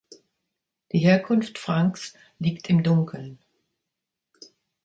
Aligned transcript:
Die 0.93 0.97
Herkunft 0.97 1.59
Franks 1.59 2.15
liegt 2.39 2.71
im 2.71 2.81
Dunkeln. 2.81 3.37